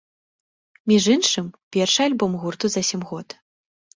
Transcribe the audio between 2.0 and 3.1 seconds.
альбом гурту за сем